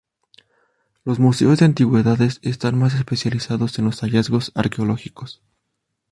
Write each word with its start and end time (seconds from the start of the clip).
Los 1.05 1.19
museos 1.19 1.59
de 1.59 1.65
antigüedades 1.65 2.39
están 2.41 2.75
más 2.75 2.95
especializados 2.95 3.77
en 3.77 3.85
los 3.85 4.01
hallazgos 4.01 4.51
arqueológicos. 4.55 5.43